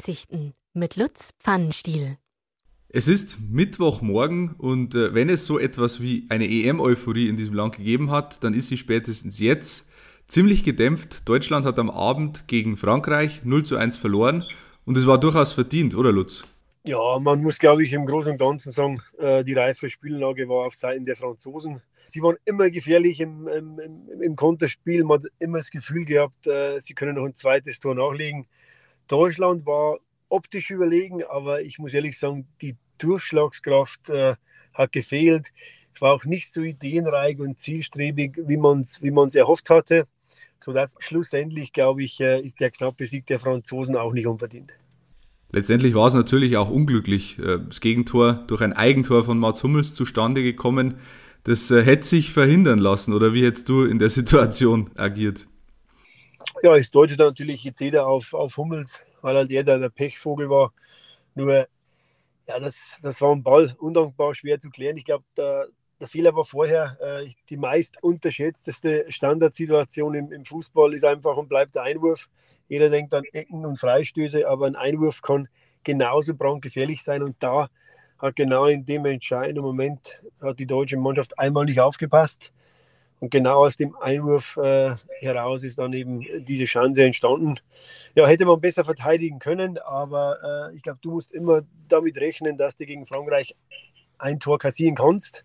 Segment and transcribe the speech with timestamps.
[0.00, 2.16] Einsichten mit Lutz Pfannenstiel.
[2.88, 7.76] Es ist Mittwochmorgen und äh, wenn es so etwas wie eine EM-Euphorie in diesem Land
[7.76, 9.90] gegeben hat, dann ist sie spätestens jetzt
[10.26, 11.28] ziemlich gedämpft.
[11.28, 14.46] Deutschland hat am Abend gegen Frankreich 0 zu 1 verloren
[14.86, 16.44] und es war durchaus verdient, oder Lutz?
[16.84, 20.64] Ja, man muss, glaube ich, im Großen und Ganzen sagen, äh, die reifere Spiellage war
[20.66, 21.82] auf Seiten der Franzosen.
[22.06, 23.78] Sie waren immer gefährlich im, im,
[24.22, 25.04] im Konterspiel.
[25.04, 28.46] Man hat immer das Gefühl gehabt, äh, sie können noch ein zweites Tor nachlegen.
[29.10, 34.36] Deutschland war optisch überlegen, aber ich muss ehrlich sagen, die Durchschlagskraft äh,
[34.72, 35.48] hat gefehlt.
[35.92, 40.06] Es war auch nicht so ideenreich und zielstrebig, wie man es wie erhofft hatte,
[40.58, 44.72] sodass schlussendlich, glaube ich, ist der knappe Sieg der Franzosen auch nicht unverdient.
[45.52, 47.38] Letztendlich war es natürlich auch unglücklich.
[47.38, 50.98] Äh, das Gegentor durch ein Eigentor von Mats Hummels zustande gekommen.
[51.42, 55.48] Das äh, hätte sich verhindern lassen, oder wie hättest du in der Situation agiert?
[56.62, 60.72] Ja, es deutet natürlich jetzt jeder auf, auf Hummels, weil halt er der Pechvogel war.
[61.34, 61.66] Nur,
[62.48, 64.96] ja, das, das war ein Ball, undankbar schwer zu klären.
[64.96, 65.68] Ich glaube, der,
[66.00, 66.98] der Fehler war vorher.
[67.00, 72.28] Äh, die meist unterschätzteste Standardsituation im, im Fußball ist einfach und bleibt der Einwurf.
[72.68, 75.48] Jeder denkt an Ecken und Freistöße, aber ein Einwurf kann
[75.84, 77.22] genauso brandgefährlich sein.
[77.22, 77.68] Und da
[78.18, 82.52] hat genau in dem entscheidenden Moment hat die deutsche Mannschaft einmal nicht aufgepasst.
[83.20, 87.60] Und genau aus dem Einwurf äh, heraus ist dann eben diese Chance entstanden.
[88.14, 92.56] Ja, hätte man besser verteidigen können, aber äh, ich glaube, du musst immer damit rechnen,
[92.56, 93.54] dass du gegen Frankreich
[94.18, 95.44] ein Tor kassieren kannst.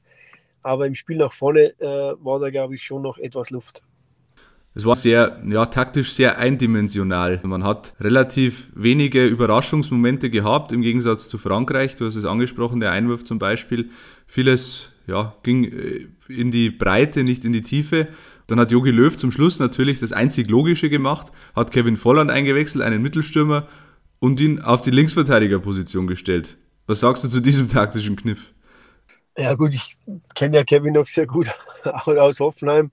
[0.64, 3.84] Aber im Spiel nach vorne äh, war da, glaube ich, schon noch etwas Luft.
[4.78, 7.40] Es war sehr, ja, taktisch sehr eindimensional.
[7.44, 11.96] Man hat relativ wenige Überraschungsmomente gehabt, im Gegensatz zu Frankreich.
[11.96, 13.90] Du hast es angesprochen, der Einwurf zum Beispiel.
[14.28, 18.08] Vieles, ja, ging äh, in die Breite, nicht in die Tiefe.
[18.48, 22.84] Dann hat Jogi Löw zum Schluss natürlich das einzig Logische gemacht, hat Kevin Volland eingewechselt,
[22.84, 23.68] einen Mittelstürmer,
[24.20, 26.58] und ihn auf die Linksverteidigerposition gestellt.
[26.88, 28.54] Was sagst du zu diesem taktischen Kniff?
[29.38, 29.98] Ja gut, ich
[30.34, 31.48] kenne ja Kevin noch sehr gut
[31.84, 32.92] aus Hoffenheim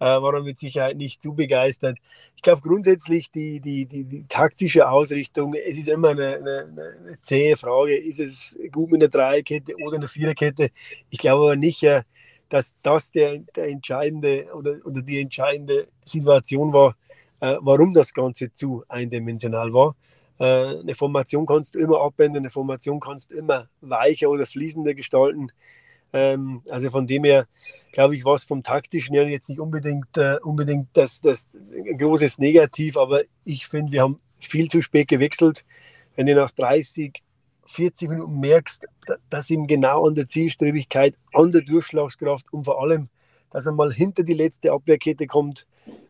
[0.00, 1.98] äh, war er mit Sicherheit nicht zu begeistert.
[2.36, 7.18] Ich glaube grundsätzlich die, die, die, die, taktische Ausrichtung, es ist immer eine, eine, eine
[7.22, 10.70] zähe Frage, ist es gut mit einer Dreierkette oder einer Viererkette?
[11.10, 12.02] Ich glaube aber nicht, äh,
[12.48, 16.96] dass das der, der entscheidende oder, oder die entscheidende Situation war,
[17.40, 19.96] äh, warum das Ganze zu eindimensional war.
[20.40, 25.50] Eine Formation kannst du immer abändern, eine Formation kannst du immer weicher oder fließender gestalten.
[26.12, 27.46] Ähm, also von dem her,
[27.92, 31.98] glaube ich, war es vom taktischen her jetzt nicht unbedingt, äh, unbedingt das, das ein
[31.98, 35.64] großes Negativ, aber ich finde, wir haben viel zu spät gewechselt.
[36.16, 37.22] Wenn du nach 30,
[37.66, 38.86] 40 Minuten merkst,
[39.28, 43.08] dass ihm genau an der Zielstrebigkeit, an der Durchschlagskraft und vor allem,
[43.50, 45.66] dass er mal hinter die letzte Abwehrkette kommt,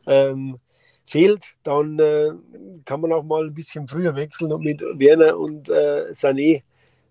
[0.06, 0.58] ähm,
[1.06, 2.30] fehlt, dann äh,
[2.84, 6.62] kann man auch mal ein bisschen früher wechseln und mit Werner und äh, Sané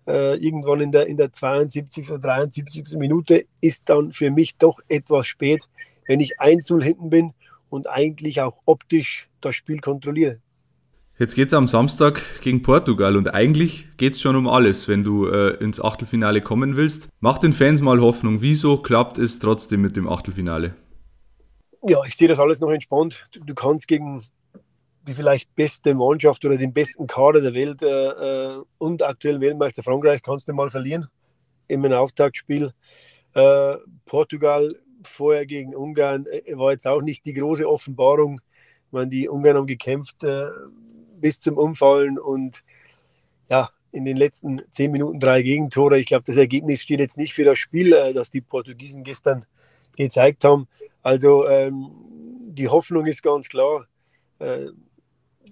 [0.08, 2.10] äh, irgendwann in der, in der 72.
[2.10, 2.96] oder 73.
[2.98, 5.68] Minute ist dann für mich doch etwas spät,
[6.06, 7.34] wenn ich 1 hinten bin
[7.68, 10.38] und eigentlich auch optisch das Spiel kontrolliere.
[11.18, 15.02] Jetzt geht es am Samstag gegen Portugal und eigentlich geht es schon um alles, wenn
[15.02, 17.08] du äh, ins Achtelfinale kommen willst.
[17.18, 18.40] Mach den Fans mal Hoffnung.
[18.40, 20.74] Wieso klappt es trotzdem mit dem Achtelfinale?
[21.82, 23.26] Ja, ich sehe das alles noch entspannt.
[23.32, 24.24] Du, du kannst gegen
[25.08, 29.82] die vielleicht beste Mannschaft oder den besten Kader der Welt äh, äh und aktuell Weltmeister
[29.82, 31.08] Frankreich kannst du mal verlieren
[31.66, 32.72] im Auftaktspiel.
[33.34, 38.40] Äh, Portugal vorher gegen Ungarn äh, war jetzt auch nicht die große Offenbarung.
[38.86, 40.46] Ich meine, die Ungarn haben gekämpft äh,
[41.18, 42.62] bis zum Umfallen und
[43.48, 45.98] ja, in den letzten zehn Minuten drei Gegentore.
[45.98, 49.46] Ich glaube, das Ergebnis steht jetzt nicht für das Spiel, äh, das die Portugiesen gestern
[49.96, 50.68] gezeigt haben.
[51.02, 51.90] Also ähm,
[52.44, 53.86] die Hoffnung ist ganz klar.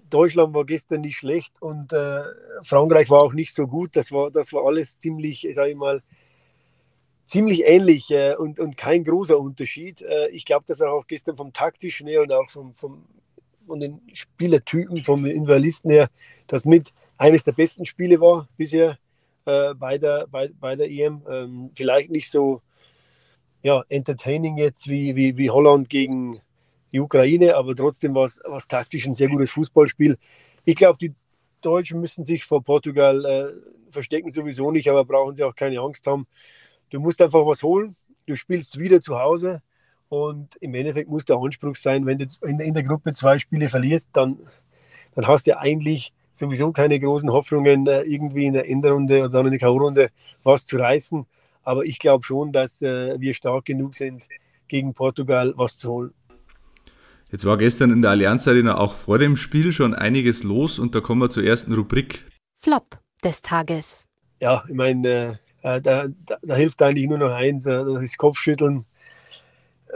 [0.09, 2.23] Deutschland war gestern nicht schlecht und äh,
[2.63, 3.95] Frankreich war auch nicht so gut.
[3.95, 6.01] Das war, das war alles ziemlich, sage ich mal,
[7.27, 10.01] ziemlich ähnlich äh, und, und kein großer Unterschied.
[10.01, 13.05] Äh, ich glaube, dass auch gestern vom taktischen her und auch vom, vom,
[13.65, 16.07] von den Spielertypen, vom Invalisten her,
[16.47, 18.97] das mit eines der besten Spiele war bisher
[19.45, 21.23] äh, bei, der, bei, bei der EM.
[21.29, 22.61] Ähm, vielleicht nicht so
[23.63, 26.39] ja, entertaining jetzt wie, wie, wie Holland gegen,
[26.91, 30.17] die Ukraine, aber trotzdem war es taktisch ein sehr gutes Fußballspiel.
[30.65, 31.13] Ich glaube, die
[31.61, 36.05] Deutschen müssen sich vor Portugal äh, verstecken sowieso nicht, aber brauchen sie auch keine Angst
[36.07, 36.27] haben.
[36.89, 37.95] Du musst einfach was holen,
[38.25, 39.61] du spielst wieder zu Hause
[40.09, 44.09] und im Endeffekt muss der Anspruch sein, wenn du in, der Gruppe zwei Spiele verlierst,
[44.13, 44.39] dann,
[45.15, 49.47] dann hast du eigentlich sowieso keine großen Hoffnungen, äh, irgendwie in der Endrunde oder dann
[49.47, 50.09] in der K.O.-Runde
[50.43, 51.25] was zu reißen.
[51.63, 54.29] Aber ich glaube schon, dass äh, wir stark genug sind,
[54.67, 56.13] gegen Portugal was zu holen.
[57.29, 60.95] Jetzt war gestern in der Allianz Arena auch vor dem Spiel schon einiges los und
[60.95, 62.25] da kommen wir zur ersten Rubrik.
[62.55, 64.07] Flop des Tages.
[64.39, 68.17] Ja, ich meine, äh, da, da, da, hilft eigentlich nur noch eins, äh, das ist
[68.17, 68.85] Kopfschütteln.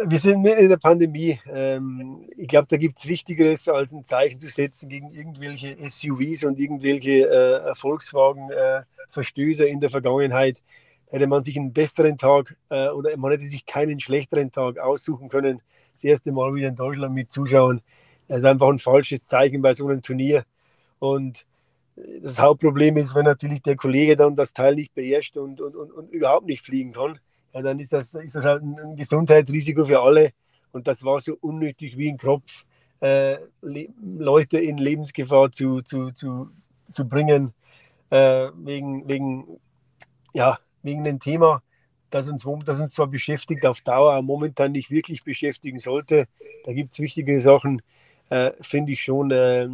[0.05, 1.39] Wir sind in der Pandemie.
[1.47, 6.43] Ähm, ich glaube, da gibt es Wichtigeres, als ein Zeichen zu setzen gegen irgendwelche SUVs
[6.43, 10.63] und irgendwelche äh, Volkswagen-Verstöße in der Vergangenheit.
[11.11, 15.61] Hätte man sich einen besseren Tag oder man hätte sich keinen schlechteren Tag aussuchen können.
[15.93, 17.81] Das erste Mal wieder in Deutschland mit Zuschauern.
[18.27, 20.45] Das ist einfach ein falsches Zeichen bei so einem Turnier.
[20.99, 21.45] Und
[22.21, 25.91] das Hauptproblem ist, wenn natürlich der Kollege dann das Teil nicht beherrscht und, und, und,
[25.91, 27.19] und überhaupt nicht fliegen kann
[27.53, 30.31] ja, dann ist das, ist das halt ein Gesundheitsrisiko für alle.
[30.71, 32.63] Und das war so unnötig wie ein Kropf,
[33.01, 36.49] äh, Leute in Lebensgefahr zu, zu, zu,
[36.91, 37.53] zu bringen,
[38.09, 39.59] äh, wegen, wegen,
[40.33, 41.61] ja, wegen dem Thema,
[42.09, 46.25] das uns, das uns zwar beschäftigt, auf Dauer momentan nicht wirklich beschäftigen sollte.
[46.65, 47.81] Da gibt es wichtige Sachen
[48.31, 49.67] äh, finde ich schon äh,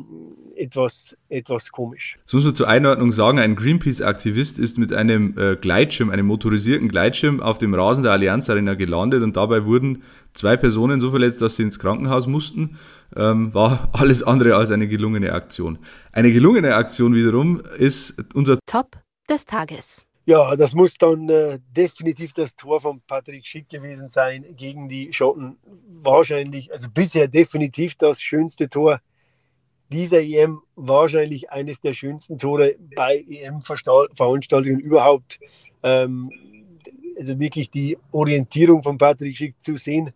[0.56, 2.18] etwas, etwas komisch.
[2.24, 6.90] Das muss man zur Einordnung sagen, ein Greenpeace-Aktivist ist mit einem äh, Gleitschirm, einem motorisierten
[6.90, 10.02] Gleitschirm auf dem Rasen der Allianz Arena gelandet und dabei wurden
[10.34, 12.80] zwei Personen so verletzt, dass sie ins Krankenhaus mussten.
[13.16, 15.78] Ähm, war alles andere als eine gelungene Aktion.
[16.12, 18.98] Eine gelungene Aktion wiederum ist unser Top
[19.30, 20.07] des Tages.
[20.28, 25.14] Ja, das muss dann äh, definitiv das Tor von Patrick Schick gewesen sein gegen die
[25.14, 25.58] Schotten.
[25.88, 29.00] Wahrscheinlich, also bisher definitiv das schönste Tor
[29.90, 30.62] dieser EM.
[30.76, 35.40] Wahrscheinlich eines der schönsten Tore bei EM-Veranstaltungen überhaupt.
[35.82, 36.30] Ähm,
[37.18, 40.12] also wirklich die Orientierung von Patrick Schick zu sehen,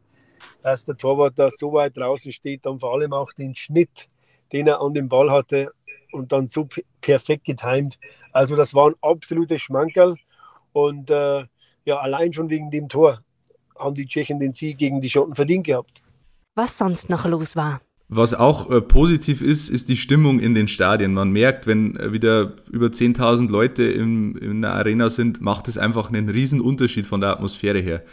[0.61, 4.09] dass der Torwart da so weit draußen steht, dann vor allem auch den Schnitt,
[4.51, 5.71] den er an den Ball hatte,
[6.11, 6.67] und dann so
[7.01, 7.97] perfekt getimt.
[8.31, 10.15] Also das war ein absolutes Schmankerl.
[10.73, 11.43] Und äh,
[11.85, 13.21] ja, allein schon wegen dem Tor
[13.77, 16.01] haben die Tschechen den Sieg gegen die Schotten verdient gehabt.
[16.55, 17.81] Was sonst noch los war.
[18.13, 21.13] Was auch äh, positiv ist, ist die Stimmung in den Stadien.
[21.13, 25.77] Man merkt, wenn äh, wieder über 10.000 Leute in, in der Arena sind, macht es
[25.77, 28.03] einfach einen riesen Unterschied von der Atmosphäre her.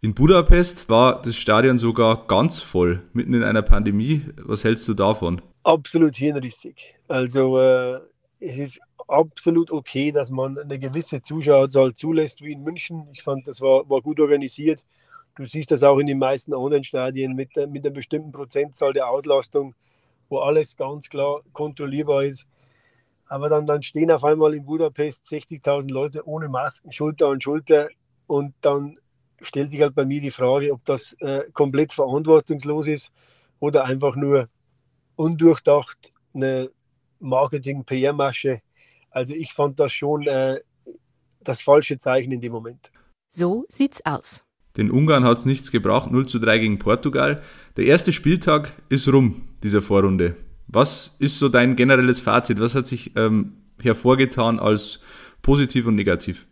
[0.00, 4.22] In Budapest war das Stadion sogar ganz voll, mitten in einer Pandemie.
[4.36, 5.42] Was hältst du davon?
[5.64, 6.94] Absolut hirnrissig.
[7.12, 8.00] Also äh,
[8.40, 13.06] es ist absolut okay, dass man eine gewisse Zuschauerzahl zulässt, wie in München.
[13.12, 14.86] Ich fand, das war, war gut organisiert.
[15.34, 19.10] Du siehst das auch in den meisten anderen Stadien mit, mit einer bestimmten Prozentzahl der
[19.10, 19.74] Auslastung,
[20.30, 22.46] wo alles ganz klar kontrollierbar ist.
[23.26, 27.90] Aber dann, dann stehen auf einmal in Budapest 60.000 Leute ohne Masken, Schulter an Schulter.
[28.26, 28.96] Und dann
[29.42, 33.12] stellt sich halt bei mir die Frage, ob das äh, komplett verantwortungslos ist
[33.60, 34.48] oder einfach nur
[35.16, 36.70] undurchdacht eine
[37.22, 38.60] Marketing-PR-Masche.
[39.10, 40.60] Also ich fand das schon äh,
[41.40, 42.92] das falsche Zeichen in dem Moment.
[43.28, 44.44] So sieht's aus.
[44.76, 47.42] Den Ungarn hat es nichts gebracht, 0 zu 3 gegen Portugal.
[47.76, 50.36] Der erste Spieltag ist rum, dieser Vorrunde.
[50.66, 52.58] Was ist so dein generelles Fazit?
[52.58, 55.00] Was hat sich ähm, hervorgetan als
[55.42, 56.46] positiv und negativ?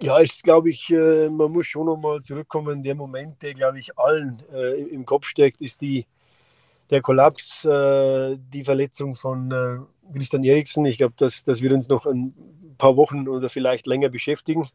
[0.00, 2.82] Ja, ich glaube, ich, äh, man muss schon nochmal zurückkommen.
[2.82, 6.06] Der Moment, der, glaube ich, allen äh, im Kopf steckt, ist die
[6.92, 11.88] der Kollaps, äh, die Verletzung von äh, Christian Eriksen, ich glaube, das, das wird uns
[11.88, 12.34] noch ein
[12.76, 14.68] paar Wochen oder vielleicht länger beschäftigen.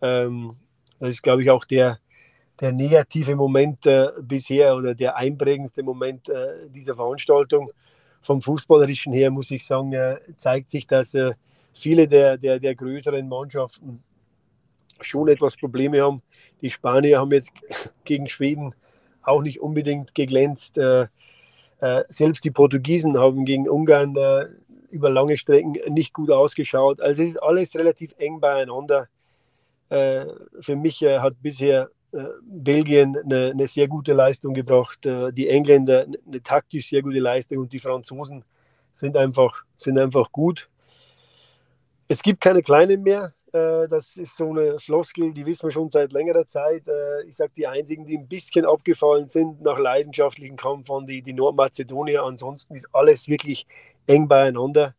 [0.00, 0.54] Ähm,
[1.00, 1.98] das ist, glaube ich, auch der,
[2.60, 7.72] der negative Moment äh, bisher oder der einprägendste Moment äh, dieser Veranstaltung.
[8.20, 11.34] Vom Fußballerischen her muss ich sagen, äh, zeigt sich, dass äh,
[11.74, 14.00] viele der, der, der größeren Mannschaften
[15.00, 16.22] schon etwas Probleme haben.
[16.60, 17.50] Die Spanier haben jetzt
[18.04, 18.74] gegen Schweden
[19.22, 20.78] auch nicht unbedingt geglänzt.
[21.80, 24.46] Äh, selbst die Portugiesen haben gegen Ungarn äh,
[24.90, 27.00] über lange Strecken nicht gut ausgeschaut.
[27.00, 29.08] Also es ist alles relativ eng beieinander.
[29.88, 30.26] Äh,
[30.60, 35.48] für mich äh, hat bisher äh, Belgien eine, eine, sehr gute Leistung gebracht, äh, die
[35.48, 38.44] Engländer eine taktisch sehr gute Leistung und die Franzosen
[38.92, 40.68] sind einfach, sind einfach gut.
[42.08, 43.34] Es gibt keine Kleinen mehr.
[43.52, 46.86] Äh, das ist so eine Floskel, die wissen wir schon seit längerer Zeit.
[46.86, 51.22] Äh, ich sage, die einzigen, die ein bisschen abgefallen sind nach leidenschaftlichen Kampf, waren die,
[51.22, 52.24] die Nordmazedonier.
[52.24, 53.66] Ansonsten ist alles wirklich
[54.06, 54.94] eng beieinander.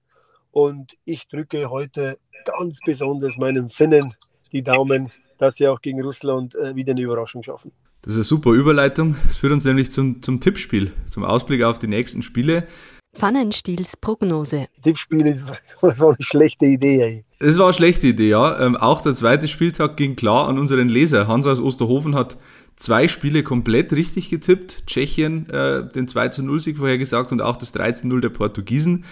[0.51, 4.15] Und ich drücke heute ganz besonders meinen Finnen
[4.51, 7.72] die Daumen, dass sie auch gegen Russland äh, wieder eine Überraschung schaffen.
[8.01, 9.15] Das ist eine super Überleitung.
[9.25, 12.65] Das führt uns nämlich zum, zum Tippspiel, zum Ausblick auf die nächsten Spiele.
[13.13, 14.67] Pfannenstiels Prognose.
[14.81, 15.45] Tippspiel ist
[15.81, 17.01] eine schlechte Idee.
[17.01, 17.25] Ey.
[17.39, 18.59] Es war eine schlechte Idee, ja.
[18.59, 21.27] Ähm, auch der zweite Spieltag ging klar an unseren Leser.
[21.27, 22.37] Hans aus Osterhofen hat
[22.75, 24.85] zwei Spiele komplett richtig getippt.
[24.87, 29.05] Tschechien äh, den 2 0 Sieg vorhergesagt und auch das 13 0 der Portugiesen.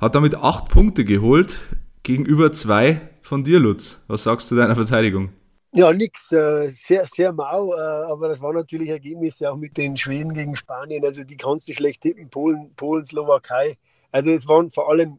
[0.00, 1.60] Hat damit acht Punkte geholt
[2.02, 4.02] gegenüber zwei von dir, Lutz.
[4.08, 5.30] Was sagst du deiner Verteidigung?
[5.76, 6.30] Ja, nix.
[6.30, 10.54] Äh, sehr, sehr mau, äh, aber das waren natürlich Ergebnisse auch mit den Schweden gegen
[10.54, 11.04] Spanien.
[11.04, 12.30] Also die kannst du schlecht tippen.
[12.30, 13.76] Polen, Polen, Slowakei.
[14.12, 15.18] Also es waren vor allem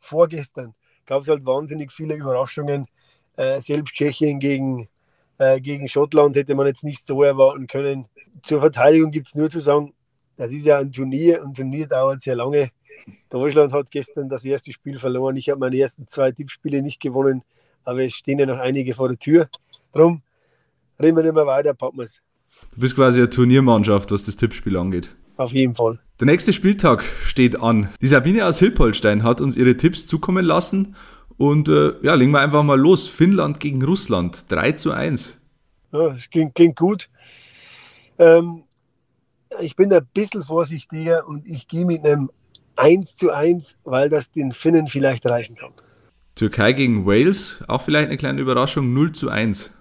[0.00, 0.74] vorgestern
[1.06, 2.86] gab es halt wahnsinnig viele Überraschungen.
[3.36, 4.88] Äh, selbst Tschechien gegen,
[5.60, 8.06] gegen Schottland hätte man jetzt nicht so erwarten können.
[8.42, 9.92] Zur Verteidigung gibt es nur zu sagen,
[10.36, 11.42] das ist ja ein Turnier.
[11.42, 12.70] Ein Turnier dauert sehr lange.
[13.28, 15.36] Deutschland hat gestern das erste Spiel verloren.
[15.36, 17.42] Ich habe meine ersten zwei Tippspiele nicht gewonnen,
[17.84, 19.48] aber es stehen ja noch einige vor der Tür.
[19.92, 20.22] Darum
[21.00, 22.06] reden wir nicht mehr weiter, packen wir
[22.74, 25.16] Du bist quasi eine Turniermannschaft, was das Tippspiel angeht.
[25.36, 25.98] Auf jeden Fall.
[26.20, 27.88] Der nächste Spieltag steht an.
[28.00, 30.94] Die Sabine aus Hilpolstein hat uns ihre Tipps zukommen lassen.
[31.36, 33.08] Und äh, ja, legen wir einfach mal los.
[33.08, 34.44] Finnland gegen Russland.
[34.48, 35.38] 3 zu 1.
[35.92, 37.08] Ja, das klingt, klingt gut.
[38.18, 38.64] Ähm,
[39.60, 42.30] ich bin ein bisschen vorsichtiger und ich gehe mit einem
[42.76, 45.72] 1 zu 1, weil das den Finnen vielleicht reichen kann.
[46.34, 49.72] Türkei gegen Wales, auch vielleicht eine kleine Überraschung, 0 zu 1.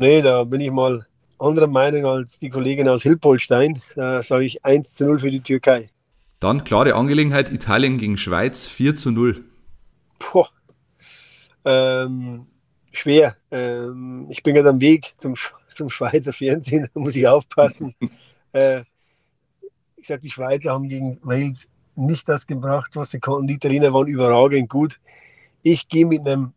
[0.00, 1.04] Nee, da bin ich mal
[1.40, 3.80] anderer Meinung als die Kollegin aus Hilpolstein.
[3.96, 5.90] Da sage ich 1 zu 0 für die Türkei.
[6.38, 9.44] Dann klare Angelegenheit, Italien gegen Schweiz, 4 zu 0.
[10.20, 10.44] Puh.
[11.64, 12.46] Ähm,
[12.92, 13.34] schwer.
[13.50, 15.34] Ähm, ich bin gerade am Weg zum,
[15.74, 17.92] zum Schweizer Fernsehen, da muss ich aufpassen.
[18.52, 18.82] äh,
[19.96, 23.48] ich sage, die Schweizer haben gegen Wales nicht das gebracht, was sie konnten.
[23.48, 25.00] Die Italiener waren überragend gut.
[25.64, 26.52] Ich gehe mit einem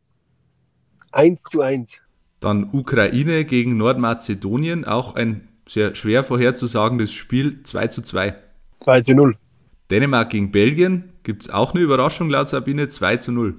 [1.12, 2.00] 1 zu 1.
[2.42, 8.36] Dann Ukraine gegen Nordmazedonien, auch ein sehr schwer vorherzusagendes Spiel, 2 zu 2.
[8.82, 9.36] 2 zu 0.
[9.92, 13.58] Dänemark gegen Belgien, gibt es auch eine Überraschung laut Sabine, 2 zu 0.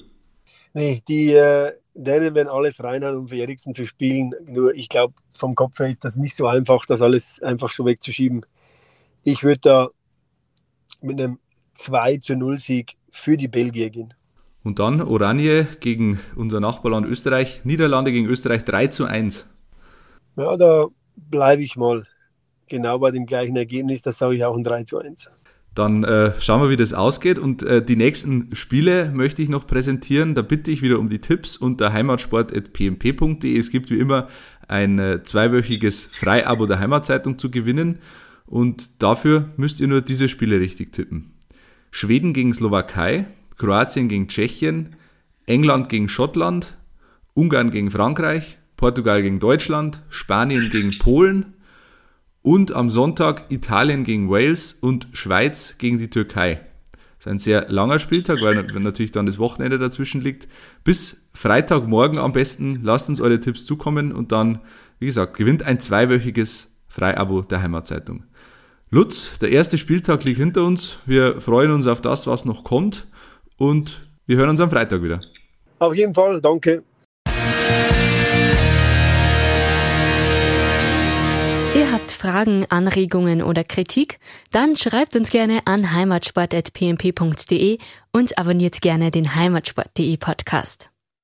[0.74, 4.32] Nee, die äh, Dänen werden alles reinhauen, um für Eriksen zu spielen.
[4.46, 7.84] Nur ich glaube, vom Kopf her ist das nicht so einfach, das alles einfach so
[7.84, 8.44] wegzuschieben.
[9.22, 9.88] Ich würde da
[11.00, 11.38] mit einem
[11.74, 14.14] 2 zu 0 Sieg für die Belgier gehen.
[14.64, 19.48] Und dann Oranje gegen unser Nachbarland Österreich, Niederlande gegen Österreich 3 zu 1.
[20.36, 22.06] Ja, da bleibe ich mal
[22.68, 25.30] genau bei dem gleichen Ergebnis, das sage ich auch ein 3 zu 1.
[25.74, 27.38] Dann äh, schauen wir, wie das ausgeht.
[27.38, 30.34] Und äh, die nächsten Spiele möchte ich noch präsentieren.
[30.34, 33.58] Da bitte ich wieder um die Tipps unter heimatsport.pmp.de.
[33.58, 34.28] Es gibt wie immer
[34.68, 38.00] ein äh, zweiwöchiges Freiabo der Heimatzeitung zu gewinnen.
[38.44, 41.32] Und dafür müsst ihr nur diese Spiele richtig tippen.
[41.90, 44.96] Schweden gegen Slowakei, Kroatien gegen Tschechien,
[45.46, 46.76] England gegen Schottland,
[47.34, 51.54] Ungarn gegen Frankreich, Portugal gegen Deutschland, Spanien gegen Polen
[52.42, 56.60] und am Sonntag Italien gegen Wales und Schweiz gegen die Türkei.
[57.16, 60.48] Das ist ein sehr langer Spieltag, weil natürlich dann das Wochenende dazwischen liegt.
[60.82, 64.58] Bis Freitagmorgen am besten lasst uns eure Tipps zukommen und dann,
[64.98, 68.24] wie gesagt, gewinnt ein zweiwöchiges Freiabo der Heimatzeitung.
[68.90, 70.98] Lutz, der erste Spieltag liegt hinter uns.
[71.06, 73.06] Wir freuen uns auf das, was noch kommt
[73.62, 75.20] und wir hören uns am Freitag wieder.
[75.78, 76.82] Auf jeden Fall, danke.
[81.74, 84.18] Ihr habt Fragen, Anregungen oder Kritik?
[84.50, 87.78] Dann schreibt uns gerne an heimatsport.pmp.de
[88.12, 90.91] und abonniert gerne den heimatsport.de Podcast.